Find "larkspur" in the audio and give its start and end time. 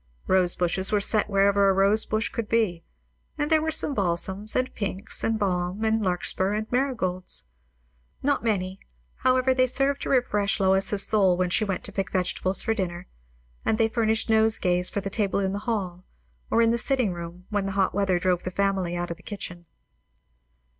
6.01-6.53